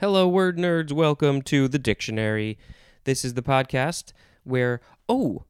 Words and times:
Hello, 0.00 0.26
word 0.26 0.56
nerds. 0.56 0.92
Welcome 0.92 1.42
to 1.42 1.68
the 1.68 1.78
dictionary. 1.78 2.56
This 3.04 3.22
is 3.22 3.34
the 3.34 3.42
podcast 3.42 4.14
where, 4.44 4.80
oh, 5.10 5.44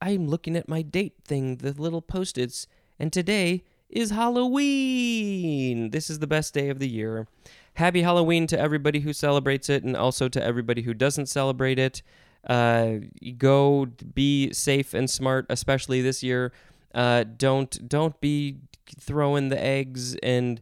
I'm 0.00 0.28
looking 0.28 0.54
at 0.54 0.68
my 0.68 0.82
date 0.82 1.14
thing, 1.24 1.56
the 1.56 1.72
little 1.72 2.00
post 2.00 2.38
its, 2.38 2.68
and 3.00 3.12
today 3.12 3.64
is 3.90 4.10
Halloween. 4.10 5.90
This 5.90 6.10
is 6.10 6.20
the 6.20 6.28
best 6.28 6.54
day 6.54 6.68
of 6.68 6.78
the 6.78 6.88
year. 6.88 7.26
Happy 7.74 8.02
Halloween 8.02 8.46
to 8.46 8.56
everybody 8.56 9.00
who 9.00 9.12
celebrates 9.12 9.68
it 9.68 9.82
and 9.82 9.96
also 9.96 10.28
to 10.28 10.40
everybody 10.40 10.82
who 10.82 10.94
doesn't 10.94 11.26
celebrate 11.26 11.80
it. 11.80 12.00
Uh, 12.48 12.98
go 13.36 13.86
be 14.14 14.52
safe 14.52 14.94
and 14.94 15.10
smart, 15.10 15.44
especially 15.50 16.02
this 16.02 16.22
year. 16.22 16.52
Uh, 16.94 17.24
don't 17.36 17.88
don't 17.88 18.20
be 18.20 18.58
throwing 19.00 19.48
the 19.48 19.60
eggs 19.60 20.14
and 20.22 20.60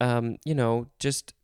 um, 0.00 0.36
you 0.44 0.54
know 0.54 0.86
just 1.00 1.34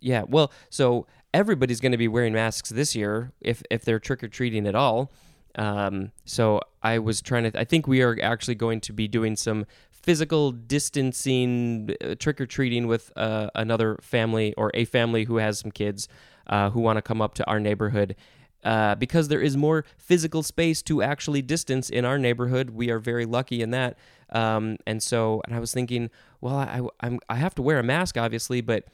yeah. 0.00 0.22
Well, 0.26 0.52
so 0.68 1.06
everybody's 1.32 1.80
going 1.80 1.92
to 1.92 1.98
be 1.98 2.08
wearing 2.08 2.32
masks 2.32 2.70
this 2.70 2.94
year 2.94 3.32
if 3.40 3.62
if 3.70 3.84
they're 3.84 4.00
trick 4.00 4.22
or 4.22 4.28
treating 4.28 4.66
at 4.66 4.74
all. 4.74 5.10
Um, 5.56 6.12
so 6.24 6.60
I 6.82 6.98
was 6.98 7.20
trying 7.20 7.50
to. 7.50 7.60
I 7.60 7.64
think 7.64 7.86
we 7.86 8.02
are 8.02 8.18
actually 8.22 8.54
going 8.54 8.80
to 8.82 8.92
be 8.92 9.08
doing 9.08 9.36
some 9.36 9.66
physical 9.90 10.52
distancing 10.52 11.94
uh, 12.02 12.14
trick 12.18 12.40
or 12.40 12.46
treating 12.46 12.86
with 12.86 13.12
uh, 13.16 13.50
another 13.54 13.98
family 14.00 14.54
or 14.54 14.70
a 14.74 14.84
family 14.84 15.24
who 15.24 15.36
has 15.36 15.58
some 15.58 15.70
kids 15.70 16.08
uh, 16.46 16.70
who 16.70 16.80
want 16.80 16.96
to 16.96 17.02
come 17.02 17.20
up 17.20 17.34
to 17.34 17.46
our 17.46 17.60
neighborhood. 17.60 18.16
Uh, 18.62 18.94
because 18.94 19.28
there 19.28 19.40
is 19.40 19.56
more 19.56 19.86
physical 19.96 20.42
space 20.42 20.82
to 20.82 21.02
actually 21.02 21.40
distance 21.40 21.88
in 21.88 22.04
our 22.04 22.18
neighborhood, 22.18 22.68
we 22.70 22.90
are 22.90 22.98
very 22.98 23.24
lucky 23.24 23.62
in 23.62 23.70
that. 23.70 23.96
Um, 24.30 24.76
and 24.86 25.02
so, 25.02 25.40
and 25.46 25.56
I 25.56 25.60
was 25.60 25.72
thinking, 25.72 26.10
well, 26.42 26.56
I, 26.56 26.82
I'm 27.00 27.20
I 27.28 27.36
have 27.36 27.54
to 27.54 27.62
wear 27.62 27.78
a 27.78 27.82
mask, 27.82 28.18
obviously, 28.18 28.60
but 28.60 28.84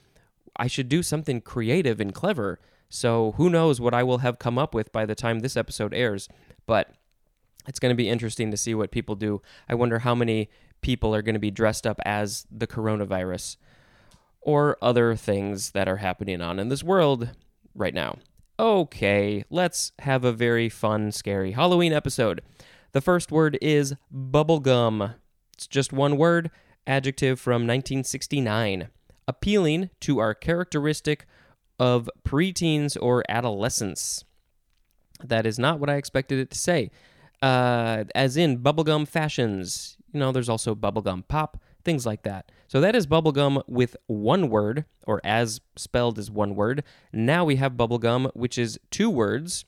I 0.59 0.67
should 0.67 0.89
do 0.89 1.03
something 1.03 1.41
creative 1.41 2.01
and 2.01 2.15
clever. 2.15 2.59
So 2.89 3.33
who 3.37 3.51
knows 3.51 3.81
what 3.81 3.95
I 3.95 4.03
will 4.03 4.19
have 4.19 4.39
come 4.39 4.59
up 4.59 4.75
with 4.75 4.93
by 4.93 5.07
the 5.07 5.15
time 5.15 5.41
this 5.41 5.57
episode 5.57 5.95
airs. 5.95 6.29
But 6.67 6.93
it's 7.69 7.79
going 7.79 7.91
to 7.91 7.97
be 7.97 8.09
interesting 8.09 8.51
to 8.51 8.57
see 8.57 8.75
what 8.75 8.91
people 8.91 9.15
do. 9.15 9.43
I 9.69 9.75
wonder 9.75 10.01
how 10.01 10.15
many 10.15 10.49
people 10.81 11.15
are 11.15 11.23
going 11.23 11.35
to 11.35 11.41
be 11.41 11.51
dressed 11.51 11.87
up 11.87 12.01
as 12.05 12.47
the 12.51 12.67
coronavirus 12.67 13.57
or 14.41 14.79
other 14.81 15.17
things 15.17 15.73
that 15.73 15.89
are 15.89 15.97
happening 15.97 16.41
on 16.41 16.59
in 16.59 16.69
this 16.69 16.85
world 16.85 17.31
right 17.75 17.95
now. 17.95 18.19
Okay, 18.59 19.45
let's 19.51 19.93
have 20.01 20.25
a 20.25 20.33
very 20.33 20.69
fun, 20.69 21.13
scary 21.13 21.53
Halloween 21.53 21.93
episode. 21.93 22.41
The 22.93 23.01
first 23.01 23.31
word 23.31 23.59
is 23.61 23.95
bubblegum. 24.15 25.15
It's 25.55 25.67
just 25.67 25.93
one 25.93 26.17
word, 26.17 26.51
adjective 26.87 27.41
from 27.41 27.63
1969 27.63 28.89
appealing 29.29 29.91
to 30.01 30.19
our 30.19 30.35
characteristic 30.35 31.27
of 31.79 32.09
preteens 32.25 32.97
or 33.01 33.25
adolescence. 33.29 34.25
That 35.23 35.47
is 35.47 35.59
not 35.59 35.81
what 35.81 35.91
I 35.91 35.97
expected 35.97 36.39
it 36.39 36.51
to 36.51 36.59
say. 36.59 36.91
Uh, 37.43 38.05
as 38.15 38.37
in 38.37 38.59
bubblegum 38.59 39.07
fashions. 39.07 39.97
You 40.13 40.21
know, 40.21 40.33
there's 40.33 40.49
also 40.49 40.75
bubblegum 40.75 41.29
pop, 41.29 41.61
things 41.85 42.07
like 42.07 42.23
that. 42.23 42.51
So 42.69 42.81
that 42.81 42.97
is 42.97 43.07
bubblegum 43.07 43.63
with 43.69 43.97
one 44.07 44.49
word, 44.49 44.87
or 45.07 45.21
as 45.23 45.61
spelled 45.77 46.19
as 46.19 46.31
one 46.31 46.55
word. 46.55 46.83
Now 47.13 47.45
we 47.45 47.57
have 47.57 47.73
bubblegum, 47.73 48.31
which 48.35 48.57
is 48.57 48.79
two 48.91 49.11
words. 49.11 49.65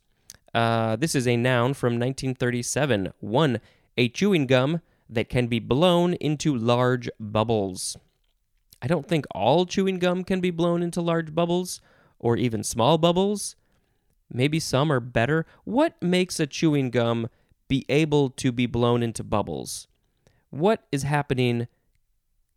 Uh, 0.54 0.96
this 0.96 1.14
is 1.14 1.28
a 1.28 1.36
noun 1.36 1.74
from 1.74 1.94
1937. 1.94 3.12
One, 3.20 3.60
a 3.96 4.08
chewing 4.08 4.46
gum 4.46 4.80
that 5.08 5.28
can 5.28 5.46
be 5.46 5.58
blown 5.58 6.14
into 6.14 6.56
large 6.56 7.10
bubbles. 7.20 7.96
I 8.80 8.86
don't 8.86 9.08
think 9.08 9.26
all 9.32 9.66
chewing 9.66 9.98
gum 9.98 10.24
can 10.24 10.40
be 10.40 10.50
blown 10.50 10.82
into 10.82 11.00
large 11.00 11.34
bubbles 11.34 11.80
or 12.18 12.36
even 12.36 12.62
small 12.62 12.98
bubbles. 12.98 13.56
Maybe 14.30 14.60
some 14.60 14.92
are 14.92 15.00
better. 15.00 15.46
What 15.64 16.00
makes 16.02 16.38
a 16.38 16.46
chewing 16.46 16.90
gum 16.90 17.28
be 17.68 17.84
able 17.88 18.30
to 18.30 18.52
be 18.52 18.66
blown 18.66 19.02
into 19.02 19.24
bubbles? 19.24 19.88
What 20.50 20.84
is 20.92 21.03
happening 21.03 21.66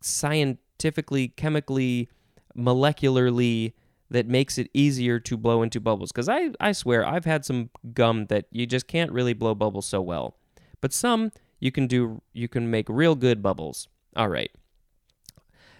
scientifically, 0.00 1.28
chemically, 1.28 2.08
molecularly 2.56 3.72
that 4.10 4.26
makes 4.26 4.58
it 4.58 4.68
easier 4.74 5.18
to 5.20 5.36
blow 5.36 5.62
into 5.62 5.80
bubbles? 5.80 6.12
Because 6.12 6.28
I, 6.28 6.50
I 6.60 6.72
swear 6.72 7.06
I've 7.06 7.24
had 7.24 7.44
some 7.44 7.70
gum 7.94 8.26
that 8.26 8.46
you 8.50 8.66
just 8.66 8.86
can't 8.86 9.12
really 9.12 9.32
blow 9.32 9.54
bubbles 9.54 9.86
so 9.86 10.00
well. 10.00 10.36
But 10.80 10.92
some 10.92 11.32
you 11.58 11.70
can 11.72 11.86
do 11.86 12.20
you 12.32 12.48
can 12.48 12.70
make 12.70 12.88
real 12.88 13.14
good 13.14 13.42
bubbles. 13.42 13.88
All 14.16 14.28
right. 14.28 14.50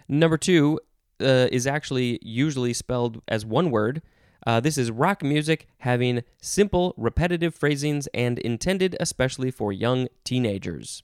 Number 0.09 0.37
two 0.37 0.81
uh, 1.21 1.49
is 1.51 1.67
actually 1.67 2.19
usually 2.23 2.73
spelled 2.73 3.23
as 3.29 3.47
one 3.47 3.71
word. 3.71 4.03
Uh, 4.47 4.61
this 4.61 4.77
is 4.77 4.91
rock 4.91 5.23
music 5.23 5.69
having 5.79 6.23
simple, 6.41 6.95
repetitive 6.97 7.55
phrasings 7.55 8.09
and 8.09 8.39
intended 8.41 8.97
especially 8.99 9.51
for 9.51 9.73
young 9.73 10.09
teenagers. 10.25 11.03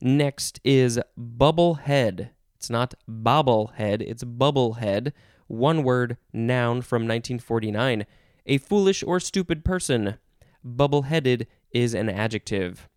Next 0.00 0.60
is 0.64 0.98
bubblehead. 1.18 2.30
It's 2.56 2.70
not 2.70 2.94
bobblehead, 3.08 4.00
it's 4.00 4.24
bubblehead. 4.24 5.12
One 5.46 5.82
word, 5.82 6.16
noun 6.32 6.82
from 6.82 7.02
1949. 7.02 8.06
A 8.46 8.58
foolish 8.58 9.02
or 9.02 9.20
stupid 9.20 9.64
person. 9.64 10.16
Bubbleheaded 10.66 11.46
is 11.70 11.94
an 11.94 12.08
adjective. 12.08 12.88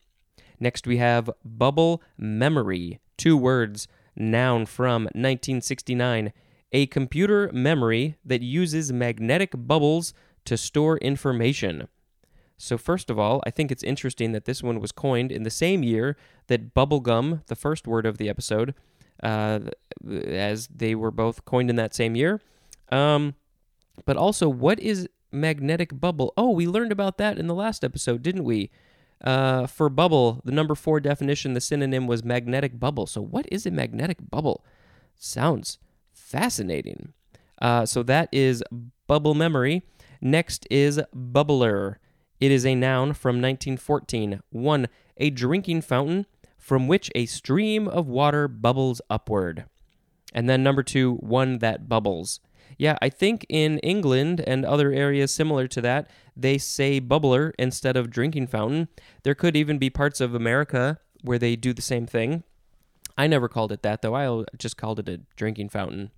Next 0.59 0.87
we 0.87 0.97
have 0.97 1.29
bubble 1.43 2.01
memory. 2.17 2.99
Two 3.17 3.35
words 3.35 3.87
noun 4.15 4.65
from 4.65 5.03
1969, 5.03 6.33
a 6.71 6.85
computer 6.87 7.49
memory 7.53 8.17
that 8.25 8.41
uses 8.41 8.91
magnetic 8.91 9.51
bubbles 9.55 10.13
to 10.45 10.57
store 10.57 10.97
information. 10.97 11.87
So, 12.57 12.77
first 12.77 13.09
of 13.09 13.17
all, 13.17 13.41
I 13.45 13.49
think 13.49 13.71
it's 13.71 13.83
interesting 13.83 14.33
that 14.33 14.45
this 14.45 14.61
one 14.61 14.79
was 14.79 14.91
coined 14.91 15.31
in 15.31 15.43
the 15.43 15.49
same 15.49 15.83
year 15.83 16.15
that 16.47 16.75
bubblegum, 16.75 17.45
the 17.47 17.55
first 17.55 17.87
word 17.87 18.05
of 18.05 18.19
the 18.19 18.29
episode, 18.29 18.75
uh, 19.23 19.61
as 20.07 20.67
they 20.67 20.93
were 20.93 21.11
both 21.11 21.43
coined 21.45 21.69
in 21.71 21.75
that 21.77 21.95
same 21.95 22.15
year. 22.15 22.39
Um, 22.91 23.33
but 24.05 24.15
also, 24.15 24.47
what 24.47 24.79
is 24.79 25.09
magnetic 25.31 25.99
bubble? 25.99 26.33
Oh, 26.37 26.51
we 26.51 26.67
learned 26.67 26.91
about 26.91 27.17
that 27.17 27.39
in 27.39 27.47
the 27.47 27.55
last 27.55 27.83
episode, 27.83 28.21
didn't 28.21 28.43
we? 28.43 28.69
Uh, 29.23 29.67
for 29.67 29.89
bubble, 29.89 30.41
the 30.43 30.51
number 30.51 30.73
four 30.73 30.99
definition, 30.99 31.53
the 31.53 31.61
synonym 31.61 32.07
was 32.07 32.23
magnetic 32.23 32.79
bubble. 32.79 33.05
So, 33.05 33.21
what 33.21 33.45
is 33.51 33.65
a 33.65 33.71
magnetic 33.71 34.17
bubble? 34.29 34.65
Sounds 35.15 35.77
fascinating. 36.11 37.13
Uh, 37.61 37.85
so, 37.85 38.01
that 38.03 38.29
is 38.31 38.63
bubble 39.07 39.35
memory. 39.35 39.83
Next 40.21 40.67
is 40.71 40.99
bubbler. 41.15 41.95
It 42.39 42.51
is 42.51 42.65
a 42.65 42.73
noun 42.73 43.13
from 43.13 43.35
1914. 43.35 44.41
One, 44.49 44.87
a 45.17 45.29
drinking 45.29 45.81
fountain 45.81 46.25
from 46.57 46.87
which 46.87 47.11
a 47.13 47.27
stream 47.27 47.87
of 47.87 48.07
water 48.07 48.47
bubbles 48.47 49.01
upward. 49.09 49.65
And 50.33 50.49
then 50.49 50.63
number 50.63 50.81
two, 50.81 51.15
one 51.15 51.59
that 51.59 51.87
bubbles. 51.87 52.39
Yeah, 52.77 52.97
I 53.01 53.09
think 53.09 53.45
in 53.49 53.79
England 53.79 54.43
and 54.45 54.65
other 54.65 54.91
areas 54.91 55.31
similar 55.31 55.67
to 55.67 55.81
that, 55.81 56.09
they 56.35 56.57
say 56.57 56.99
bubbler 56.99 57.51
instead 57.59 57.97
of 57.97 58.09
drinking 58.09 58.47
fountain. 58.47 58.87
There 59.23 59.35
could 59.35 59.55
even 59.55 59.77
be 59.77 59.89
parts 59.89 60.21
of 60.21 60.33
America 60.33 60.99
where 61.21 61.39
they 61.39 61.55
do 61.55 61.73
the 61.73 61.81
same 61.81 62.07
thing. 62.07 62.43
I 63.17 63.27
never 63.27 63.47
called 63.47 63.71
it 63.71 63.83
that 63.83 64.01
though. 64.01 64.15
I 64.15 64.45
just 64.57 64.77
called 64.77 64.99
it 64.99 65.09
a 65.09 65.21
drinking 65.35 65.69
fountain. 65.69 66.11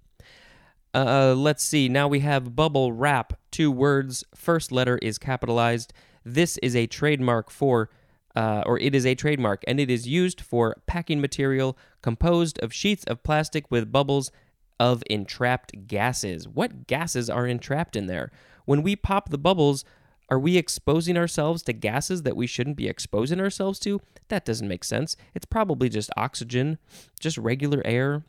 Uh, 0.94 1.34
let's 1.36 1.64
see. 1.64 1.90
Now 1.90 2.08
we 2.08 2.20
have 2.20 2.56
bubble 2.56 2.94
wrap. 2.94 3.34
Two 3.52 3.72
words. 3.72 4.24
First 4.36 4.72
letter 4.72 4.98
is 5.00 5.18
capitalized. 5.18 5.92
This 6.24 6.58
is 6.60 6.76
a 6.76 6.88
trademark 6.88 7.50
for, 7.50 7.90
uh, 8.36 8.64
or 8.66 8.80
it 8.80 8.94
is 8.94 9.06
a 9.06 9.16
trademark, 9.16 9.64
and 9.68 9.80
it 9.80 9.90
is 9.90 10.08
used 10.08 10.40
for 10.40 10.76
packing 10.86 11.20
material 11.20 11.78
composed 12.02 12.60
of 12.60 12.74
sheets 12.74 13.04
of 13.06 13.24
plastic 13.24 13.70
with 13.72 13.92
bubbles 13.92 14.32
of 14.80 15.04
entrapped 15.10 15.88
gases. 15.88 16.48
What 16.48 16.88
gases 16.88 17.30
are 17.30 17.48
entrapped 17.48 17.96
in 17.96 18.08
there? 18.08 18.32
When 18.66 18.82
we 18.84 18.96
pop 18.96 19.30
the 19.30 19.38
bubbles, 19.38 19.84
are 20.30 20.40
we 20.40 20.58
exposing 20.58 21.18
ourselves 21.18 21.64
to 21.64 21.74
gases 21.74 22.24
that 22.24 22.36
we 22.36 22.48
shouldn't 22.48 22.78
be 22.78 22.88
exposing 22.88 23.40
ourselves 23.40 23.80
to? 23.80 24.02
That 24.30 24.46
doesn't 24.46 24.68
make 24.68 24.84
sense. 24.84 25.16
It's 25.36 25.46
probably 25.46 25.90
just 25.90 26.10
oxygen, 26.18 26.78
just 27.20 27.38
regular 27.38 27.82
air. 27.86 28.24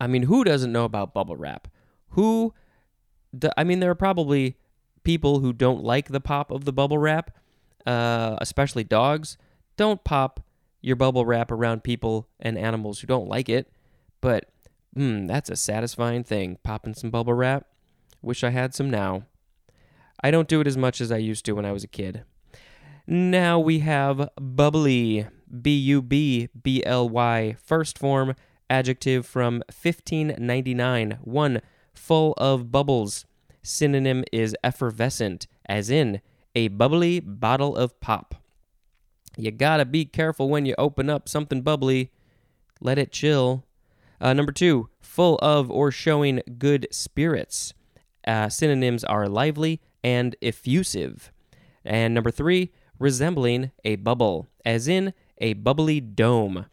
I 0.00 0.06
mean, 0.06 0.24
who 0.24 0.44
doesn't 0.44 0.72
know 0.72 0.84
about 0.84 1.14
bubble 1.14 1.36
wrap? 1.36 1.68
Who, 2.10 2.54
do, 3.36 3.50
I 3.56 3.64
mean, 3.64 3.80
there 3.80 3.90
are 3.90 3.94
probably 3.94 4.56
people 5.02 5.40
who 5.40 5.52
don't 5.52 5.82
like 5.82 6.08
the 6.08 6.20
pop 6.20 6.50
of 6.50 6.64
the 6.64 6.72
bubble 6.72 6.98
wrap, 6.98 7.36
uh, 7.86 8.36
especially 8.40 8.84
dogs. 8.84 9.38
Don't 9.76 10.04
pop 10.04 10.40
your 10.82 10.96
bubble 10.96 11.24
wrap 11.24 11.50
around 11.50 11.82
people 11.84 12.28
and 12.38 12.58
animals 12.58 13.00
who 13.00 13.06
don't 13.06 13.28
like 13.28 13.48
it. 13.48 13.70
But 14.20 14.50
Hmm, 14.94 15.26
that's 15.26 15.50
a 15.50 15.56
satisfying 15.56 16.22
thing, 16.24 16.58
popping 16.62 16.94
some 16.94 17.10
bubble 17.10 17.34
wrap. 17.34 17.66
Wish 18.20 18.44
I 18.44 18.50
had 18.50 18.74
some 18.74 18.90
now. 18.90 19.24
I 20.22 20.30
don't 20.30 20.48
do 20.48 20.60
it 20.60 20.66
as 20.66 20.76
much 20.76 21.00
as 21.00 21.10
I 21.10 21.16
used 21.16 21.44
to 21.46 21.52
when 21.52 21.64
I 21.64 21.72
was 21.72 21.82
a 21.82 21.88
kid. 21.88 22.24
Now 23.06 23.58
we 23.58 23.80
have 23.80 24.28
bubbly, 24.36 25.26
B 25.60 25.76
U 25.76 26.02
B 26.02 26.48
B 26.62 26.84
L 26.84 27.08
Y, 27.08 27.56
first 27.62 27.98
form, 27.98 28.34
adjective 28.70 29.26
from 29.26 29.62
1599. 29.68 31.18
One, 31.22 31.60
full 31.94 32.34
of 32.36 32.70
bubbles. 32.70 33.26
synonym 33.62 34.24
is 34.32 34.56
effervescent, 34.62 35.46
as 35.66 35.90
in 35.90 36.20
a 36.54 36.68
bubbly 36.68 37.20
bottle 37.20 37.76
of 37.76 37.98
pop. 38.00 38.34
You 39.36 39.50
gotta 39.50 39.84
be 39.84 40.04
careful 40.04 40.48
when 40.48 40.66
you 40.66 40.74
open 40.78 41.08
up 41.08 41.28
something 41.28 41.62
bubbly. 41.62 42.10
Let 42.80 42.98
it 42.98 43.12
chill. 43.12 43.64
Uh, 44.22 44.32
number 44.32 44.52
two, 44.52 44.88
full 45.00 45.36
of 45.42 45.68
or 45.68 45.90
showing 45.90 46.40
good 46.56 46.86
spirits. 46.92 47.74
Uh, 48.24 48.48
synonyms 48.48 49.02
are 49.02 49.28
lively 49.28 49.80
and 50.04 50.36
effusive. 50.40 51.32
And 51.84 52.14
number 52.14 52.30
three, 52.30 52.70
resembling 53.00 53.72
a 53.84 53.96
bubble, 53.96 54.46
as 54.64 54.86
in 54.86 55.12
a 55.38 55.54
bubbly 55.54 56.00
dome. 56.00 56.66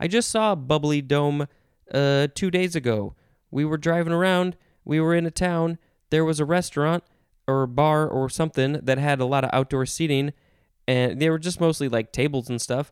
I 0.00 0.08
just 0.08 0.30
saw 0.30 0.52
a 0.52 0.56
bubbly 0.56 1.00
dome 1.00 1.46
uh, 1.94 2.26
two 2.34 2.50
days 2.50 2.74
ago. 2.74 3.14
We 3.52 3.64
were 3.64 3.78
driving 3.78 4.12
around, 4.12 4.56
we 4.84 4.98
were 4.98 5.14
in 5.14 5.26
a 5.26 5.30
town, 5.30 5.78
there 6.10 6.24
was 6.24 6.40
a 6.40 6.44
restaurant 6.44 7.04
or 7.46 7.68
bar 7.68 8.08
or 8.08 8.28
something 8.28 8.80
that 8.82 8.98
had 8.98 9.20
a 9.20 9.24
lot 9.24 9.44
of 9.44 9.50
outdoor 9.52 9.86
seating, 9.86 10.32
and 10.88 11.20
they 11.20 11.30
were 11.30 11.38
just 11.38 11.60
mostly 11.60 11.88
like 11.88 12.10
tables 12.10 12.50
and 12.50 12.60
stuff. 12.60 12.90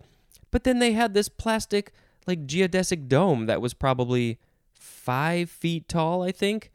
But 0.52 0.62
then 0.62 0.78
they 0.78 0.92
had 0.92 1.14
this 1.14 1.28
plastic, 1.28 1.92
like 2.28 2.46
geodesic 2.46 3.08
dome 3.08 3.46
that 3.46 3.60
was 3.60 3.74
probably 3.74 4.38
five 4.72 5.50
feet 5.50 5.88
tall, 5.88 6.22
I 6.22 6.30
think. 6.30 6.70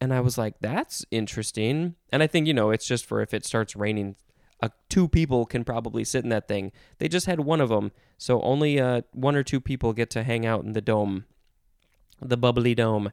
And 0.00 0.12
I 0.12 0.20
was 0.20 0.36
like, 0.36 0.56
that's 0.60 1.04
interesting. 1.10 1.94
And 2.12 2.22
I 2.22 2.26
think, 2.26 2.46
you 2.46 2.54
know, 2.54 2.70
it's 2.70 2.86
just 2.86 3.06
for 3.06 3.22
if 3.22 3.32
it 3.32 3.44
starts 3.44 3.74
raining, 3.74 4.16
uh, 4.62 4.68
two 4.88 5.08
people 5.08 5.46
can 5.46 5.64
probably 5.64 6.04
sit 6.04 6.24
in 6.24 6.30
that 6.30 6.46
thing. 6.48 6.72
They 6.98 7.08
just 7.08 7.26
had 7.26 7.40
one 7.40 7.60
of 7.60 7.70
them. 7.70 7.90
So 8.18 8.40
only 8.42 8.78
uh, 8.78 9.02
one 9.12 9.34
or 9.34 9.42
two 9.42 9.60
people 9.60 9.92
get 9.92 10.10
to 10.10 10.22
hang 10.22 10.46
out 10.46 10.64
in 10.64 10.72
the 10.72 10.80
dome, 10.80 11.24
the 12.20 12.36
bubbly 12.36 12.74
dome. 12.74 13.10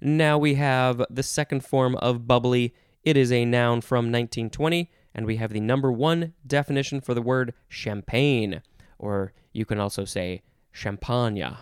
Now 0.00 0.38
we 0.38 0.54
have 0.54 1.04
the 1.08 1.22
second 1.22 1.64
form 1.64 1.96
of 1.96 2.26
bubbly. 2.26 2.74
It 3.02 3.16
is 3.16 3.32
a 3.32 3.44
noun 3.44 3.80
from 3.80 4.06
1920, 4.06 4.90
and 5.14 5.26
we 5.26 5.36
have 5.36 5.52
the 5.52 5.60
number 5.60 5.90
one 5.92 6.34
definition 6.46 7.00
for 7.00 7.14
the 7.14 7.22
word 7.22 7.54
champagne, 7.68 8.62
or 8.98 9.32
you 9.52 9.64
can 9.64 9.78
also 9.78 10.04
say 10.04 10.42
champagne. 10.74 11.56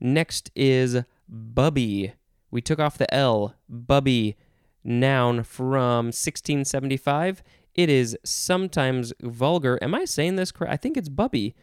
Next 0.00 0.50
is 0.54 1.02
bubby. 1.28 2.12
We 2.50 2.60
took 2.60 2.78
off 2.78 2.98
the 2.98 3.12
L, 3.14 3.54
bubby, 3.68 4.36
noun 4.82 5.42
from 5.44 6.06
1675. 6.06 7.42
It 7.74 7.88
is 7.88 8.16
sometimes 8.24 9.12
vulgar. 9.22 9.78
Am 9.80 9.94
I 9.94 10.04
saying 10.04 10.36
this 10.36 10.52
correct? 10.52 10.72
I 10.72 10.76
think 10.76 10.96
it's 10.96 11.08
bubby. 11.08 11.54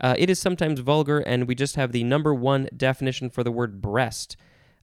Uh, 0.00 0.14
it 0.18 0.28
is 0.28 0.40
sometimes 0.40 0.80
vulgar, 0.80 1.20
and 1.20 1.46
we 1.46 1.54
just 1.54 1.76
have 1.76 1.92
the 1.92 2.02
number 2.02 2.34
one 2.34 2.68
definition 2.76 3.30
for 3.30 3.44
the 3.44 3.52
word 3.52 3.80
breast. 3.80 4.36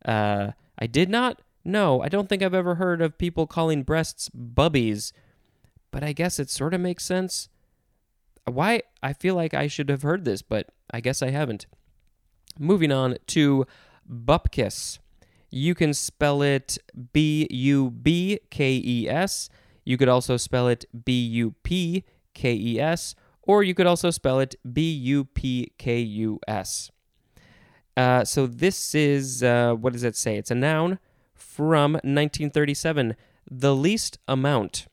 Uh, 0.05 0.51
I 0.79 0.87
did 0.87 1.09
not 1.09 1.41
know. 1.65 2.01
I 2.01 2.07
don't 2.07 2.29
think 2.29 2.41
I've 2.41 2.53
ever 2.53 2.75
heard 2.75 3.01
of 3.01 3.17
people 3.17 3.45
calling 3.45 3.83
breasts 3.83 4.29
bubbies, 4.29 5.11
but 5.91 6.03
I 6.03 6.13
guess 6.13 6.39
it 6.39 6.49
sort 6.49 6.73
of 6.73 6.81
makes 6.81 7.03
sense. 7.03 7.49
Why? 8.45 8.81
I 9.03 9.13
feel 9.13 9.35
like 9.35 9.53
I 9.53 9.67
should 9.67 9.89
have 9.89 10.01
heard 10.01 10.25
this, 10.25 10.41
but 10.41 10.69
I 10.91 10.99
guess 10.99 11.21
I 11.21 11.29
haven't. 11.29 11.65
Moving 12.59 12.91
on 12.91 13.17
to 13.27 13.65
bupkis. 14.09 14.99
You 15.49 15.75
can 15.75 15.93
spell 15.93 16.41
it 16.41 16.77
B 17.13 17.47
U 17.49 17.91
B 17.91 18.39
K 18.49 18.81
E 18.83 19.09
S. 19.09 19.49
You 19.83 19.97
could 19.97 20.09
also 20.09 20.37
spell 20.37 20.67
it 20.67 20.85
B 21.05 21.21
U 21.25 21.55
P 21.63 22.03
K 22.33 22.53
E 22.53 22.79
S, 22.79 23.15
or 23.41 23.63
you 23.63 23.73
could 23.73 23.87
also 23.87 24.09
spell 24.11 24.39
it 24.39 24.55
B 24.71 24.91
U 24.91 25.25
P 25.25 25.71
K 25.77 25.99
U 25.99 26.39
S. 26.47 26.91
Uh, 27.97 28.23
so 28.23 28.47
this 28.47 28.95
is, 28.95 29.43
uh, 29.43 29.73
what 29.73 29.93
does 29.93 30.03
it 30.03 30.15
say? 30.15 30.37
It's 30.37 30.51
a 30.51 30.55
noun 30.55 30.99
from 31.33 31.93
1937. 31.93 33.15
The 33.49 33.75
least 33.75 34.17
amount. 34.27 34.87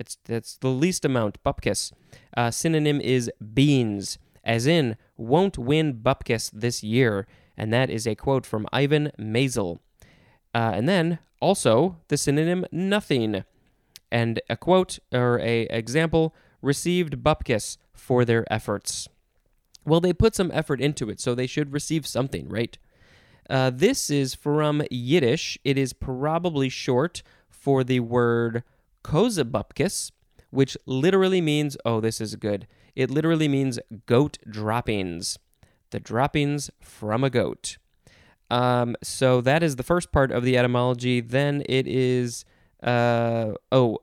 It's, 0.00 0.16
it's 0.28 0.56
the 0.56 0.68
least 0.68 1.04
amount, 1.04 1.42
bupkis. 1.44 1.92
Uh, 2.34 2.50
synonym 2.50 3.00
is 3.02 3.30
beans, 3.54 4.18
as 4.42 4.66
in, 4.66 4.96
won't 5.18 5.58
win 5.58 5.94
bupkis 5.94 6.50
this 6.52 6.82
year. 6.82 7.26
And 7.56 7.70
that 7.72 7.90
is 7.90 8.06
a 8.06 8.14
quote 8.14 8.46
from 8.46 8.66
Ivan 8.72 9.12
Maisel. 9.18 9.78
Uh, 10.54 10.72
and 10.74 10.88
then 10.88 11.18
also 11.40 11.98
the 12.08 12.16
synonym 12.16 12.64
nothing. 12.72 13.44
And 14.10 14.40
a 14.48 14.56
quote 14.56 14.98
or 15.12 15.38
a 15.40 15.62
example 15.64 16.34
received 16.62 17.22
bupkis 17.22 17.76
for 17.92 18.24
their 18.24 18.50
efforts. 18.50 19.06
Well, 19.84 20.00
they 20.00 20.14
put 20.14 20.34
some 20.34 20.50
effort 20.52 20.80
into 20.80 21.10
it, 21.10 21.20
so 21.20 21.34
they 21.34 21.46
should 21.46 21.72
receive 21.72 22.06
something, 22.06 22.48
right? 22.48 22.76
Uh, 23.48 23.70
this 23.70 24.10
is 24.10 24.34
from 24.34 24.82
Yiddish. 24.90 25.58
It 25.64 25.76
is 25.76 25.92
probably 25.92 26.68
short 26.68 27.22
for 27.50 27.84
the 27.84 28.00
word 28.00 28.62
kozebupkis, 29.04 30.10
which 30.50 30.76
literally 30.86 31.40
means, 31.40 31.76
oh, 31.84 32.00
this 32.00 32.20
is 32.20 32.36
good. 32.36 32.66
It 32.94 33.10
literally 33.10 33.48
means 33.48 33.78
goat 34.06 34.38
droppings. 34.48 35.38
The 35.90 36.00
droppings 36.00 36.70
from 36.80 37.24
a 37.24 37.30
goat. 37.30 37.78
Um, 38.50 38.96
so 39.02 39.40
that 39.40 39.62
is 39.62 39.76
the 39.76 39.82
first 39.82 40.12
part 40.12 40.32
of 40.32 40.44
the 40.44 40.56
etymology. 40.56 41.20
Then 41.20 41.62
it 41.68 41.86
is, 41.86 42.44
uh, 42.82 43.52
oh, 43.70 43.98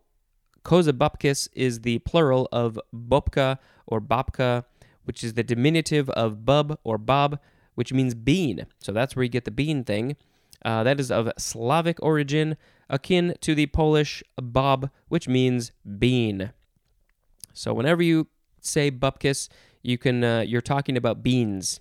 kozebupkis 0.63 1.49
is 1.53 1.81
the 1.81 1.99
plural 1.99 2.47
of 2.51 2.79
bobka 2.93 3.57
or 3.85 4.01
babka 4.01 4.63
which 5.07 5.23
is 5.23 5.35
the 5.35 5.43
diminutive 5.43 6.09
of 6.09 6.45
bub 6.45 6.77
or 6.83 6.97
bob, 6.97 7.39
which 7.75 7.93
means 7.93 8.13
bean. 8.13 8.67
So 8.79 8.91
that's 8.91 9.15
where 9.15 9.23
you 9.23 9.29
get 9.29 9.45
the 9.45 9.51
bean 9.51 9.85
thing. 9.85 10.17
Uh, 10.65 10.83
that 10.83 10.99
is 10.99 11.09
of 11.09 11.31
Slavic 11.37 11.97
origin, 12.03 12.57
akin 12.89 13.35
to 13.41 13.55
the 13.55 13.67
Polish 13.67 14.23
bob, 14.41 14.89
which 15.07 15.27
means 15.27 15.71
bean. 15.97 16.51
So 17.53 17.73
whenever 17.73 18.01
you 18.01 18.27
say 18.61 18.91
bupkis, 18.91 19.49
you 19.81 19.97
can 19.97 20.23
uh, 20.23 20.41
you're 20.41 20.61
talking 20.61 20.97
about 20.97 21.23
beans. 21.23 21.79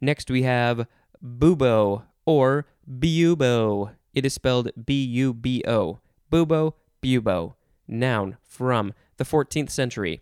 Next 0.00 0.30
we 0.30 0.42
have 0.42 0.86
bubo 1.22 2.04
or 2.26 2.66
bubo. 2.88 3.92
It 4.14 4.24
is 4.24 4.34
spelled 4.34 4.70
B-U-B-O. 4.84 5.98
Bubo, 6.30 6.74
bubo. 7.02 7.54
Noun 7.88 8.36
from 8.44 8.92
the 9.16 9.24
14th 9.24 9.70
century 9.70 10.20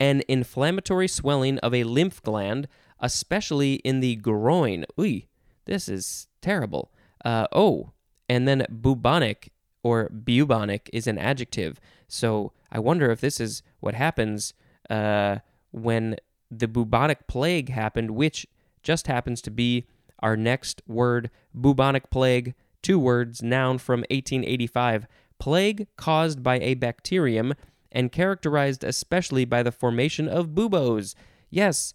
an 0.00 0.22
inflammatory 0.26 1.06
swelling 1.06 1.58
of 1.58 1.74
a 1.74 1.84
lymph 1.84 2.22
gland, 2.22 2.66
especially 2.98 3.74
in 3.74 4.00
the 4.00 4.16
groin. 4.16 4.86
Ooh, 4.98 5.20
this 5.66 5.88
is 5.88 6.26
terrible. 6.40 6.90
Uh, 7.22 7.46
oh, 7.52 7.92
and 8.30 8.46
then 8.46 8.64
bubonic 8.70 9.52
or 9.82 10.08
bubonic 10.08 10.88
is 10.92 11.08
an 11.08 11.18
adjective. 11.18 11.80
So 12.06 12.52
I 12.70 12.78
wonder 12.78 13.10
if 13.10 13.20
this 13.20 13.40
is 13.40 13.64
what 13.80 13.94
happens 13.94 14.54
uh, 14.88 15.38
when 15.72 16.14
the 16.48 16.68
bubonic 16.68 17.26
plague 17.26 17.70
happened, 17.70 18.12
which 18.12 18.46
just 18.84 19.08
happens 19.08 19.42
to 19.42 19.50
be 19.50 19.86
our 20.20 20.36
next 20.36 20.80
word, 20.86 21.28
bubonic 21.52 22.08
plague, 22.08 22.54
two 22.82 23.00
words, 23.00 23.42
noun 23.42 23.78
from 23.78 24.02
1885. 24.10 25.08
Plague 25.40 25.88
caused 25.96 26.40
by 26.40 26.60
a 26.60 26.74
bacterium 26.74 27.52
and 27.90 28.12
characterized 28.12 28.84
especially 28.84 29.44
by 29.44 29.64
the 29.64 29.72
formation 29.72 30.28
of 30.28 30.54
buboes. 30.54 31.16
Yes, 31.50 31.94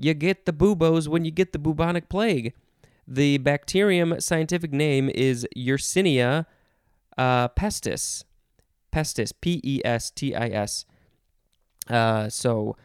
you 0.00 0.14
get 0.14 0.46
the 0.46 0.52
buboes 0.52 1.08
when 1.08 1.24
you 1.24 1.30
get 1.30 1.52
the 1.52 1.60
bubonic 1.60 2.08
plague. 2.08 2.54
The 3.08 3.38
bacterium 3.38 4.20
scientific 4.20 4.72
name 4.72 5.10
is 5.14 5.46
Yersinia 5.56 6.46
uh, 7.16 7.48
pestis. 7.48 8.24
Pestis, 8.92 9.32
P 9.40 9.60
E 9.62 9.80
S 9.84 10.10
T 10.10 10.34
I 10.34 10.48
S. 10.48 10.84
Uh, 11.88 12.28
so, 12.28 12.76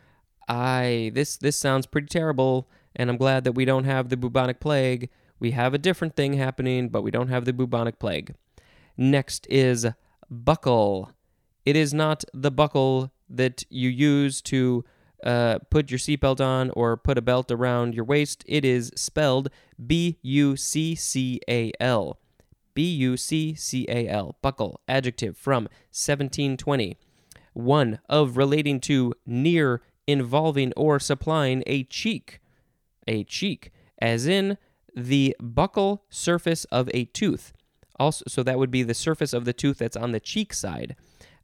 I 0.48 1.12
this 1.13 1.38
this 1.38 1.58
sounds 1.58 1.86
pretty 1.86 2.08
terrible, 2.08 2.70
and 2.96 3.10
I'm 3.10 3.18
glad 3.18 3.46
that 3.46 3.54
we 3.54 3.66
don't 3.66 3.86
have 3.86 4.10
the 4.10 4.18
bubonic 4.18 4.60
plague. 4.60 5.10
We 5.40 5.51
have 5.51 5.74
a 5.74 5.80
different 5.80 6.16
thing 6.16 6.34
happening, 6.34 6.90
but 6.90 7.01
we 7.01 7.10
don't 7.10 7.30
have 7.30 7.46
the 7.46 7.54
bubonic 7.54 7.98
plague. 7.98 8.36
Next 8.98 9.48
is 9.50 9.88
buccal. 10.32 11.13
It 11.66 11.75
is 11.75 11.94
not 11.94 12.24
the 12.34 12.51
buckle 12.51 13.12
that 13.30 13.63
you 13.70 13.90
use 13.90 14.42
to 14.44 14.84
uh, 15.24 15.60
put 15.70 15.92
your 15.92 16.00
seatbelt 16.00 16.40
on 16.40 16.70
or 16.72 16.98
put 16.98 17.18
a 17.18 17.22
belt 17.22 17.51
around 17.51 17.94
your 17.94 18.06
waist. 18.06 18.44
It 18.48 18.66
is 18.66 18.92
spelled 18.96 19.50
B 19.86 20.18
U 20.22 20.56
C 20.56 20.96
C 20.96 21.40
A 21.48 21.72
L. 21.80 22.20
B 22.74 22.84
U 22.84 23.18
C 23.18 23.54
C 23.54 23.86
A 23.90 24.08
L. 24.08 24.38
Buccal, 24.44 24.75
adjective 24.88 25.38
from 25.38 25.63
1720. 25.92 26.98
One 27.54 28.00
of 28.08 28.38
relating 28.38 28.80
to 28.82 29.13
near, 29.25 29.82
involving, 30.08 30.72
or 30.78 31.00
supplying 31.00 31.63
a 31.68 31.84
cheek. 31.84 32.40
A 33.08 33.24
cheek, 33.24 33.72
as 34.00 34.28
in 34.28 34.58
the 34.96 35.36
buccal 35.42 36.01
surface 36.10 36.66
of 36.66 36.90
a 36.94 37.06
tooth. 37.06 37.54
Also, 38.00 38.24
so 38.28 38.44
that 38.44 38.58
would 38.58 38.72
be 38.72 38.84
the 38.84 38.94
surface 38.94 39.34
of 39.34 39.46
the 39.46 39.54
tooth 39.54 39.80
that's 39.80 39.98
on 39.98 40.12
the 40.12 40.20
cheek 40.20 40.54
side 40.54 40.96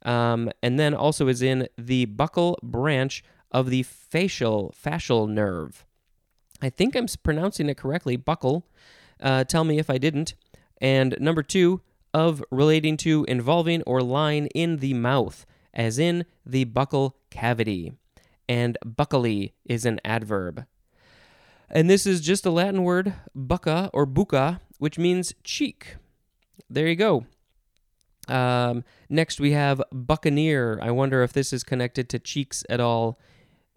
um, 0.04 0.50
and 0.62 0.78
then 0.78 0.94
also 0.94 1.28
is 1.28 1.42
in 1.42 1.68
the 1.76 2.06
buccal 2.06 2.56
branch 2.62 3.22
of 3.50 3.70
the 3.70 3.82
facial 3.82 4.74
fascial 4.82 5.28
nerve. 5.28 5.84
I 6.60 6.70
think 6.70 6.94
I'm 6.94 7.06
pronouncing 7.22 7.68
it 7.68 7.76
correctly, 7.76 8.18
Buccal. 8.18 8.64
Uh, 9.20 9.44
tell 9.44 9.64
me 9.64 9.78
if 9.78 9.90
I 9.90 9.98
didn't. 9.98 10.34
And 10.80 11.16
number 11.20 11.42
two, 11.42 11.82
of, 12.14 12.42
relating 12.50 12.96
to, 12.98 13.24
involving, 13.28 13.82
or 13.82 14.02
lying 14.02 14.46
in 14.48 14.78
the 14.78 14.94
mouth, 14.94 15.46
as 15.74 15.98
in 15.98 16.24
the 16.44 16.64
buccal 16.64 17.12
cavity. 17.30 17.92
And 18.48 18.78
buccally 18.84 19.52
is 19.64 19.84
an 19.84 20.00
adverb. 20.04 20.64
And 21.70 21.90
this 21.90 22.06
is 22.06 22.20
just 22.20 22.46
a 22.46 22.50
Latin 22.50 22.82
word, 22.82 23.12
bucca 23.34 23.90
or 23.92 24.06
bucca, 24.06 24.60
which 24.78 24.98
means 24.98 25.34
cheek. 25.44 25.96
There 26.70 26.86
you 26.86 26.96
go. 26.96 27.26
Um, 28.26 28.84
next, 29.08 29.38
we 29.38 29.52
have 29.52 29.82
buccaneer. 29.92 30.78
I 30.82 30.90
wonder 30.90 31.22
if 31.22 31.32
this 31.32 31.52
is 31.52 31.62
connected 31.62 32.08
to 32.10 32.18
cheeks 32.18 32.64
at 32.70 32.80
all 32.80 33.18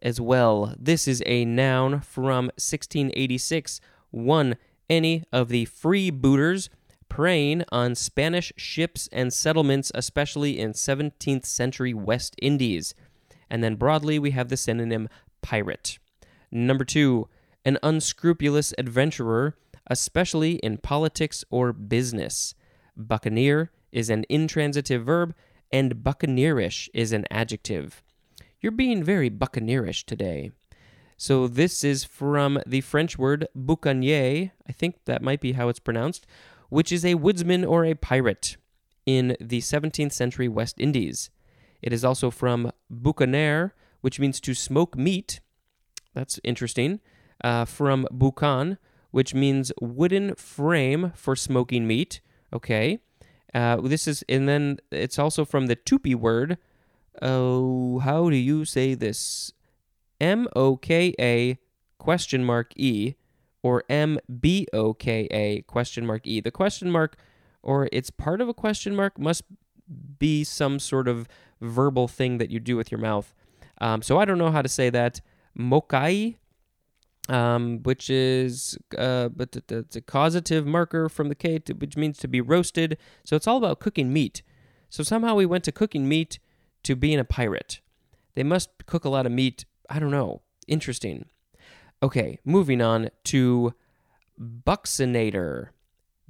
as 0.02 0.20
well. 0.20 0.76
This 0.80 1.08
is 1.08 1.22
a 1.26 1.46
noun 1.46 2.02
from 2.02 2.46
1686. 2.56 3.80
One, 4.12 4.58
any 4.90 5.24
of 5.32 5.50
the 5.50 5.66
freebooters 5.66 6.70
preying 7.10 7.64
on 7.72 7.94
Spanish 7.94 8.54
ships 8.56 9.10
and 9.12 9.34
settlements, 9.34 9.92
especially 9.94 10.60
in 10.60 10.72
17th 10.72 11.46
century 11.46 11.94
West 11.94 12.36
Indies. 12.42 12.94
And 13.50 13.64
then 13.64 13.76
broadly, 13.76 14.18
we 14.18 14.32
have 14.32 14.48
the 14.48 14.58
synonym 14.58 15.10
pirate. 15.42 16.00
Number 16.52 16.86
two, 16.86 17.28
an 17.66 17.78
unscrupulous 17.84 18.74
adventurer, 18.78 19.56
especially 19.88 20.54
in 20.56 20.78
politics 20.78 21.44
or 21.50 21.74
business. 21.74 22.56
Buccaneer 22.96 23.72
is 23.92 24.10
an 24.10 24.26
intransitive 24.30 25.04
verb, 25.04 25.36
and 25.72 25.96
buccaneerish 25.96 26.90
is 26.94 27.12
an 27.12 27.26
adjective. 27.30 28.02
You're 28.62 28.72
being 28.72 29.04
very 29.04 29.32
buccaneerish 29.32 30.06
today. 30.06 30.52
So 31.18 31.48
this 31.48 31.84
is 31.84 32.04
from 32.04 32.62
the 32.66 32.82
French 32.82 33.18
word 33.18 33.48
boucanier, 33.58 34.52
I 34.70 34.72
think 34.72 35.06
that 35.06 35.24
might 35.24 35.42
be 35.42 35.54
how 35.54 35.68
it's 35.68 35.80
pronounced, 35.80 36.28
which 36.70 36.92
is 36.92 37.04
a 37.04 37.16
woodsman 37.16 37.66
or 37.66 37.84
a 37.86 37.96
pirate 37.96 38.58
in 39.08 39.36
the 39.42 39.62
17th 39.62 40.12
century 40.12 40.48
West 40.48 40.80
Indies. 40.80 41.32
It 41.82 41.92
is 41.92 42.06
also 42.06 42.30
from 42.30 42.72
boucaner, 42.92 43.72
which 44.02 44.20
means 44.20 44.40
to 44.42 44.54
smoke 44.54 44.96
meat. 44.96 45.40
That's 46.14 46.40
interesting. 46.44 47.00
Uh, 47.44 47.66
from 47.66 48.06
boucan, 48.12 48.78
which 49.10 49.34
means 49.34 49.72
wooden 49.82 50.36
frame 50.36 51.14
for 51.16 51.36
smoking 51.36 51.88
meat. 51.88 52.22
Okay. 52.54 53.00
Uh, 53.56 53.78
this 53.82 54.08
is, 54.08 54.24
and 54.30 54.48
then 54.48 54.78
it's 54.92 55.18
also 55.18 55.46
from 55.46 55.66
the 55.66 55.76
Tupi 55.76 56.14
word. 56.14 56.60
Oh, 57.22 58.00
how 58.00 58.30
do 58.30 58.36
you 58.36 58.66
say 58.66 58.94
this? 58.94 59.52
M 60.20 60.48
O 60.56 60.78
K 60.78 61.14
A 61.20 61.58
question 61.98 62.44
mark 62.44 62.74
E 62.76 63.16
or 63.64 63.84
M 63.90 64.20
B 64.40 64.68
O 64.74 64.94
K 64.94 65.28
A 65.32 65.62
question 65.64 66.06
mark 66.06 66.26
E. 66.26 66.40
The 66.42 66.52
question 66.52 66.92
mark, 66.92 67.18
or 67.64 67.90
it's 67.92 68.10
part 68.10 68.42
of 68.42 68.48
a 68.48 68.54
question 68.54 68.96
mark, 68.96 69.18
must 69.18 69.44
be 70.20 70.44
some 70.44 70.80
sort 70.80 71.08
of 71.08 71.28
verbal 71.60 72.08
thing 72.08 72.38
that 72.38 72.50
you 72.50 72.60
do 72.60 72.78
with 72.78 72.92
your 72.92 73.00
mouth. 73.00 73.34
Um, 73.80 74.02
so 74.02 74.20
I 74.20 74.26
don't 74.26 74.38
know 74.38 74.52
how 74.52 74.62
to 74.62 74.70
say 74.70 74.90
that. 74.92 75.22
Mokai 75.58 76.36
um, 77.30 77.80
which 77.84 78.10
is 78.10 78.78
uh, 78.98 79.30
but 79.30 79.56
it's 79.70 79.96
a 79.96 80.02
causative 80.02 80.66
marker 80.66 81.08
from 81.08 81.30
the 81.30 81.36
K, 81.36 81.60
to, 81.60 81.74
which 81.74 81.96
means 81.96 82.18
to 82.20 82.28
be 82.28 82.42
roasted. 82.42 82.98
So 83.24 83.36
it's 83.36 83.48
all 83.48 83.58
about 83.58 83.80
cooking 83.80 84.12
meat. 84.12 84.42
So 84.90 85.04
somehow 85.04 85.36
we 85.36 85.46
went 85.46 85.64
to 85.66 85.72
cooking 85.72 86.10
meat 86.10 86.40
to 86.84 86.96
being 86.96 87.20
a 87.20 87.24
pirate. 87.24 87.80
They 88.36 88.44
must 88.44 88.70
cook 88.86 89.06
a 89.06 89.10
lot 89.10 89.26
of 89.26 89.32
meat. 89.32 89.66
I 89.90 90.00
don't 90.00 90.12
know. 90.12 90.42
Interesting. 90.68 91.26
Okay, 92.02 92.40
moving 92.46 92.82
on 92.82 93.10
to 93.26 93.74
buccinator. 94.40 95.70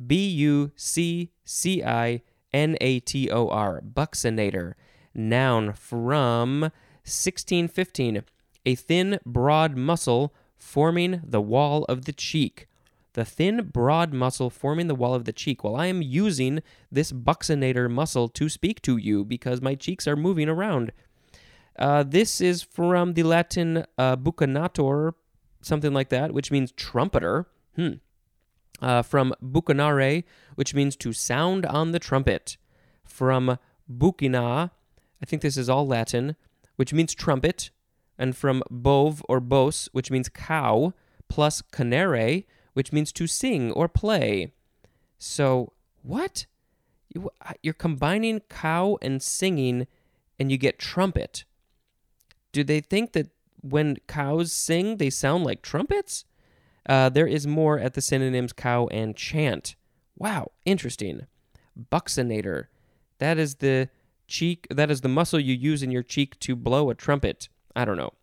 B 0.06 0.28
U 0.28 0.72
C 0.76 1.32
C 1.44 1.84
I 1.84 2.22
N 2.54 2.76
A 2.82 3.00
T 3.00 3.30
O 3.30 3.50
R. 3.50 3.82
Buccinator. 3.82 4.74
Noun 5.14 5.74
from 5.74 6.62
1615. 7.04 8.24
A 8.66 8.76
thin, 8.76 9.20
broad 9.26 9.76
muscle 9.76 10.34
forming 10.58 11.22
the 11.24 11.42
wall 11.42 11.84
of 11.86 12.06
the 12.06 12.14
cheek. 12.14 12.68
The 13.14 13.26
thin, 13.26 13.70
broad 13.74 14.14
muscle 14.14 14.50
forming 14.50 14.88
the 14.88 14.96
wall 14.96 15.14
of 15.14 15.26
the 15.26 15.34
cheek. 15.34 15.64
Well, 15.64 15.76
I 15.76 15.88
am 15.88 16.02
using 16.02 16.62
this 16.92 17.12
buccinator 17.12 17.90
muscle 17.90 18.30
to 18.30 18.48
speak 18.48 18.82
to 18.84 18.98
you 18.98 19.26
because 19.26 19.62
my 19.62 19.76
cheeks 19.76 20.08
are 20.08 20.16
moving 20.16 20.48
around. 20.48 20.94
Uh, 21.78 22.04
this 22.04 22.40
is 22.40 22.62
from 22.62 23.14
the 23.14 23.24
Latin 23.24 23.86
uh, 23.98 24.16
buccinator, 24.16 25.14
something 25.62 25.94
like 25.94 26.10
that, 26.10 26.34
which 26.34 26.52
means 26.52 26.72
trumpeter. 26.72 27.48
Hmm. 27.76 27.94
Uh, 28.82 29.04
from 29.04 29.32
buccanare, 29.44 30.24
which 30.56 30.74
means 30.74 30.96
to 30.96 31.14
sound 31.14 31.68
on 31.68 31.92
the 31.92 32.00
trumpet. 32.00 32.58
From 33.04 33.60
bucina, 33.88 34.72
I 35.22 35.26
think 35.26 35.44
this 35.44 35.56
is 35.56 35.70
all 35.70 35.86
Latin, 35.86 36.36
which 36.78 36.92
means 36.92 37.14
trumpet 37.14 37.70
and 38.18 38.36
from 38.36 38.64
bove 38.72 39.24
or 39.30 39.40
bos, 39.40 39.88
which 39.92 40.10
means 40.10 40.30
cow, 40.30 40.94
plus 41.28 41.62
canere, 41.62 42.44
which 42.74 42.92
means 42.92 43.12
to 43.14 43.28
sing 43.28 43.72
or 43.72 43.88
play. 43.88 44.54
So, 45.18 45.74
what? 46.04 46.46
Uh, 47.16 47.54
you're 47.62 47.74
combining 47.74 48.40
cow 48.42 48.98
and 49.02 49.22
singing, 49.22 49.88
and 50.40 50.52
you 50.52 50.58
get 50.58 50.80
trumpet. 50.80 51.44
Do 52.52 52.64
they 52.64 52.80
think 52.80 53.14
that 53.14 53.30
when 53.62 53.98
cows 54.08 54.52
sing, 54.52 54.98
they 54.98 55.10
sound 55.10 55.44
like 55.44 55.62
trumpets? 55.62 56.26
Uh, 56.88 57.10
there 57.10 57.28
is 57.28 57.46
more 57.46 57.78
at 57.80 57.94
the 57.94 58.02
synonyms 58.02 58.54
cow 58.54 58.88
and 58.88 59.16
chant. 59.16 59.76
Wow, 60.18 60.52
interesting. 60.66 61.28
Buccinator. 61.92 62.66
That 63.20 63.38
is 63.38 63.56
the 63.56 63.90
cheek. 64.28 64.68
That 64.70 64.90
is 64.90 65.02
the 65.02 65.10
muscle 65.10 65.40
you 65.40 65.54
use 65.54 65.84
in 65.84 65.92
your 65.92 66.04
cheek 66.04 66.40
to 66.40 66.56
blow 66.56 66.90
a 66.90 66.96
trumpet. 66.96 67.50
I 67.76 67.86
don't 67.86 67.98
know. 67.98 68.14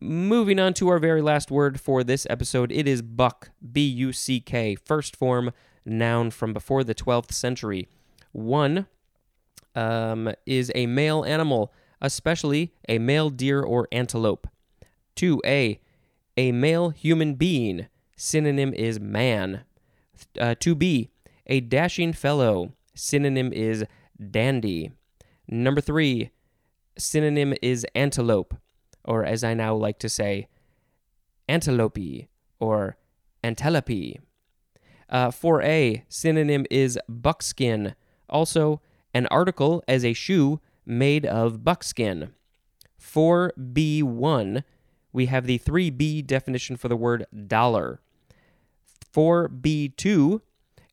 Moving 0.00 0.60
on 0.60 0.74
to 0.74 0.88
our 0.88 1.00
very 1.00 1.20
last 1.20 1.50
word 1.50 1.80
for 1.80 2.04
this 2.04 2.24
episode, 2.30 2.70
it 2.70 2.86
is 2.86 3.02
buck, 3.02 3.50
B 3.72 3.84
U 3.88 4.12
C 4.12 4.38
K, 4.38 4.76
first 4.76 5.16
form 5.16 5.50
noun 5.84 6.30
from 6.30 6.52
before 6.52 6.84
the 6.84 6.94
12th 6.94 7.32
century. 7.32 7.88
One 8.30 8.86
um, 9.74 10.32
is 10.46 10.70
a 10.76 10.86
male 10.86 11.24
animal, 11.24 11.72
especially 12.00 12.72
a 12.88 13.00
male 13.00 13.28
deer 13.28 13.60
or 13.60 13.88
antelope. 13.90 14.46
Two, 15.16 15.42
A, 15.44 15.80
a 16.36 16.52
male 16.52 16.90
human 16.90 17.34
being, 17.34 17.88
synonym 18.16 18.72
is 18.74 19.00
man. 19.00 19.62
Uh, 20.38 20.54
2b, 20.60 21.08
a 21.48 21.60
dashing 21.60 22.12
fellow, 22.12 22.72
synonym 22.94 23.52
is 23.52 23.84
dandy. 24.30 24.92
Number 25.48 25.80
three, 25.80 26.30
synonym 26.96 27.54
is 27.60 27.84
antelope 27.96 28.54
or 29.08 29.24
as 29.24 29.42
I 29.42 29.54
now 29.54 29.74
like 29.74 29.98
to 30.00 30.08
say, 30.08 30.48
antelope 31.48 32.28
or 32.60 32.98
antelope. 33.42 34.20
Uh, 35.08 35.30
4a, 35.30 36.02
synonym 36.10 36.66
is 36.70 36.98
buckskin, 37.08 37.94
also 38.28 38.82
an 39.14 39.26
article 39.28 39.82
as 39.88 40.04
a 40.04 40.12
shoe 40.12 40.60
made 40.84 41.24
of 41.24 41.64
buckskin. 41.64 42.34
4b1, 43.00 44.62
we 45.14 45.26
have 45.26 45.46
the 45.46 45.58
3b 45.58 46.26
definition 46.26 46.76
for 46.76 46.88
the 46.88 46.96
word 46.96 47.24
dollar. 47.46 48.02
4b2, 49.14 50.42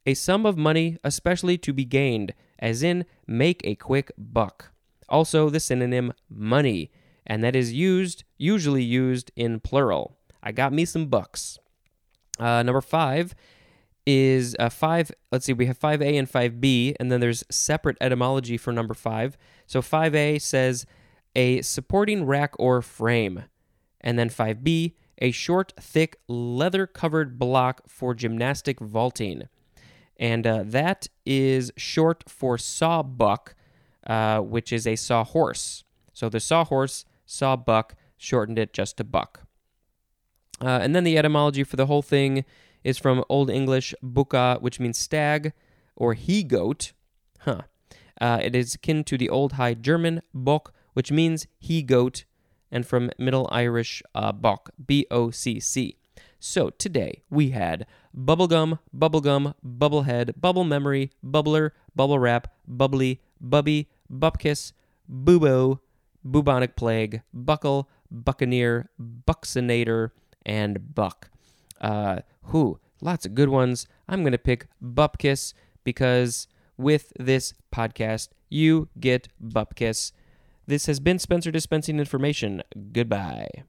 a 0.05 0.13
sum 0.13 0.45
of 0.45 0.57
money 0.57 0.98
especially 1.03 1.57
to 1.57 1.74
be 1.74 1.84
gained, 1.84 2.34
as 2.60 2.81
in 2.81 3.03
make 3.27 3.60
a 3.65 3.75
quick 3.75 4.13
buck. 4.17 4.72
Also 5.10 5.50
the 5.50 5.60
synonym 5.60 6.13
money 6.29 6.89
and 7.25 7.44
that 7.44 7.55
is 7.55 7.74
used, 7.74 8.24
usually 8.38 8.84
used 8.84 9.32
in 9.36 9.60
plural. 9.60 10.17
I 10.44 10.51
got 10.51 10.74
me 10.74 10.86
some 10.86 11.08
bucks. 11.08 11.58
Uh, 12.39 12.63
number 12.63 12.82
five 12.82 13.34
is 14.05 14.55
uh, 14.60 14.70
five. 14.70 15.12
Let's 15.32 15.46
see, 15.46 15.53
we 15.53 15.65
have 15.65 15.79
5a 15.79 16.17
and 16.17 16.32
5b, 16.32 16.96
and 17.00 17.12
then 17.12 17.20
there's 17.20 17.44
separate 17.50 17.98
etymology 18.00 18.58
for 18.58 18.72
number 18.72 18.94
five. 18.94 19.38
So 19.65 19.82
5a 19.82 20.41
says 20.41 20.86
a 21.36 21.62
supporting 21.62 22.25
rack 22.25 22.53
or 22.60 22.82
frame, 22.82 23.46
and 24.01 24.20
then 24.20 24.29
5b, 24.29 24.94
a 25.20 25.32
short, 25.32 25.74
thick, 25.79 26.17
leather 26.27 26.86
covered 26.86 27.39
block 27.39 27.82
for 27.88 28.13
gymnastic 28.13 28.79
vaulting. 28.79 29.44
And 30.17 30.46
uh, 30.46 30.63
that 30.67 31.08
is 31.25 31.72
short 31.75 32.24
for 32.27 32.58
sawbuck, 32.58 33.55
uh, 34.05 34.39
which 34.39 34.72
is 34.72 34.86
a 34.86 34.96
sawhorse. 34.96 35.84
So 36.13 36.29
the 36.29 36.39
sawhorse 36.39 37.05
saw 37.25 37.55
buck, 37.55 37.96
shortened 38.17 38.60
it 38.60 38.74
just 38.74 38.98
to 38.98 39.03
buck. 39.03 39.41
Uh, 40.62 40.79
and 40.82 40.96
then 40.96 41.03
the 41.03 41.17
etymology 41.17 41.63
for 41.63 41.75
the 41.75 41.86
whole 41.86 42.01
thing 42.01 42.46
is 42.84 42.98
from 42.98 43.24
Old 43.29 43.50
English 43.50 43.94
buka, 44.03 44.62
which 44.62 44.79
means 44.79 44.98
stag, 44.98 45.53
or 45.96 46.13
he 46.13 46.44
goat. 46.44 46.94
Huh. 47.39 47.62
Uh, 48.22 48.39
it 48.41 48.55
is 48.55 48.75
akin 48.75 49.03
to 49.03 49.17
the 49.17 49.29
Old 49.29 49.53
High 49.53 49.74
German 49.74 50.22
bok, 50.34 50.74
which 50.94 51.12
means 51.12 51.48
he 51.60 51.82
goat, 51.82 52.24
and 52.72 52.86
from 52.86 53.12
Middle 53.17 53.50
Irish 53.51 54.01
uh, 54.13 54.32
bok, 54.32 54.70
B 54.86 55.05
O 55.12 55.32
C 55.32 55.60
C. 55.60 55.98
So 56.39 56.70
today 56.70 57.24
we 57.29 57.50
had 57.50 57.86
bubblegum, 58.15 58.79
bubblegum, 58.96 59.55
bubblehead, 59.65 60.39
bubble 60.39 60.63
memory, 60.63 61.12
bubbler, 61.25 61.72
bubble 61.96 62.20
wrap, 62.20 62.53
bubbly, 62.67 63.20
bubby, 63.41 63.89
bupkis, 64.12 64.72
bubo, 65.12 65.79
bubonic 66.25 66.75
plague, 66.75 67.22
buccal, 67.36 67.86
buccaneer, 68.12 68.89
buccinator, 69.00 70.12
and 70.46 70.96
buck. 70.96 71.29
Uh, 71.79 72.20
who? 72.44 72.79
Lots 73.01 73.25
of 73.25 73.36
good 73.36 73.50
ones. 73.50 73.88
I'm 74.08 74.22
going 74.22 74.32
to 74.32 74.38
pick 74.38 74.67
bupkis 74.84 75.53
because 75.84 76.48
with 76.77 77.13
this 77.20 77.53
podcast, 77.74 78.29
you 78.50 78.89
get 79.00 79.27
bupkis. 79.44 80.12
This 80.67 80.88
has 80.88 81.00
been 81.00 81.20
Spencer 81.20 81.51
dispensing 81.51 82.00
information. 82.00 82.63
Goodbye. 82.91 83.63